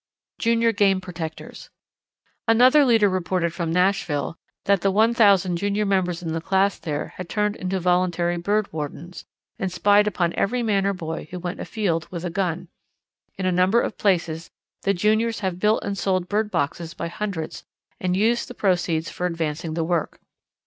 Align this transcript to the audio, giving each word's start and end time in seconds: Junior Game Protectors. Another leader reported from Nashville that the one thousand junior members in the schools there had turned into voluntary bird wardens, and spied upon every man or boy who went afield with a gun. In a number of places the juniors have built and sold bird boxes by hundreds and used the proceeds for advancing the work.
Junior 0.39 0.71
Game 0.71 0.99
Protectors. 0.99 1.69
Another 2.47 2.83
leader 2.85 3.07
reported 3.07 3.53
from 3.53 3.71
Nashville 3.71 4.35
that 4.65 4.81
the 4.81 4.89
one 4.89 5.13
thousand 5.13 5.57
junior 5.57 5.85
members 5.85 6.23
in 6.23 6.33
the 6.33 6.41
schools 6.41 6.79
there 6.79 7.09
had 7.17 7.29
turned 7.29 7.55
into 7.55 7.79
voluntary 7.79 8.37
bird 8.37 8.73
wardens, 8.73 9.25
and 9.59 9.71
spied 9.71 10.07
upon 10.07 10.33
every 10.33 10.63
man 10.63 10.87
or 10.87 10.93
boy 10.93 11.27
who 11.29 11.37
went 11.37 11.59
afield 11.59 12.07
with 12.09 12.25
a 12.25 12.31
gun. 12.31 12.67
In 13.37 13.45
a 13.45 13.51
number 13.51 13.79
of 13.79 13.99
places 13.99 14.49
the 14.81 14.95
juniors 14.95 15.41
have 15.41 15.59
built 15.59 15.83
and 15.83 15.95
sold 15.95 16.27
bird 16.27 16.49
boxes 16.49 16.95
by 16.95 17.07
hundreds 17.07 17.63
and 17.99 18.17
used 18.17 18.47
the 18.47 18.55
proceeds 18.55 19.11
for 19.11 19.27
advancing 19.27 19.75
the 19.75 19.83
work. 19.83 20.19